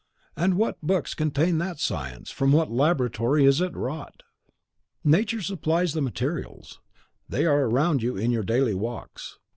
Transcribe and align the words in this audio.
"And 0.35 0.55
what 0.57 0.81
books 0.81 1.13
contain 1.13 1.59
that 1.59 1.79
science; 1.79 2.31
from 2.31 2.51
what 2.51 2.71
laboratory 2.71 3.45
is 3.45 3.61
it 3.61 3.75
wrought?" 3.75 4.23
"Nature 5.03 5.43
supplies 5.43 5.93
the 5.93 6.01
materials; 6.01 6.79
they 7.29 7.45
are 7.45 7.65
around 7.69 8.01
you 8.01 8.17
in 8.17 8.31
your 8.31 8.41
daily 8.41 8.73
walks. 8.73 9.37